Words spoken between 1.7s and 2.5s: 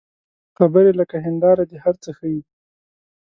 هر څه ښيي